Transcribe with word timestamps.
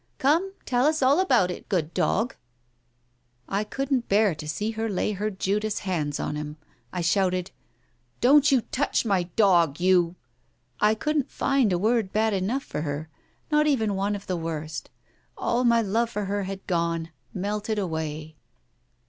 "Come, 0.17 0.53
tell 0.65 0.87
us 0.87 1.03
all 1.03 1.19
about 1.19 1.51
it, 1.51 1.69
good 1.69 1.93
dog." 1.93 2.35
I 3.47 3.63
couldn't 3.63 4.09
bear 4.09 4.33
to 4.33 4.49
see 4.49 4.71
her 4.71 4.89
lay 4.89 5.11
her 5.11 5.29
Judas 5.29 5.77
hand 5.85 6.19
on 6.19 6.35
him. 6.35 6.57
I 6.91 7.01
shouted, 7.01 7.51
"Don't 8.19 8.51
you 8.51 8.61
touch 8.61 9.05
my 9.05 9.29
dog, 9.35 9.79
you" 9.79 10.15
I 10.89 10.95
couldn't 10.95 11.29
find 11.29 11.71
a 11.71 11.77
word 11.77 12.11
bad 12.11 12.33
enough 12.33 12.63
for 12.63 12.81
her— 12.81 13.09
not 13.51 13.67
even 13.67 13.93
one 13.93 14.15
of 14.15 14.25
the 14.25 14.35
worst; 14.37 14.89
all 15.37 15.63
my 15.63 15.83
love 15.83 16.09
for 16.09 16.25
her 16.25 16.45
had 16.45 16.65
gone, 16.65 17.11
melted 17.35 17.77
away. 17.77 18.37